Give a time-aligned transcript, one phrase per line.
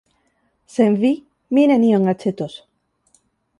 [0.75, 1.11] Sen vi
[1.57, 2.59] mi nenion aĉetos.